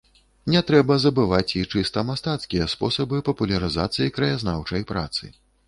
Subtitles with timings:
[0.53, 5.35] Не трэба забываць і чыста мастацкія спосабы папулярызацыі краязнаўчай працы.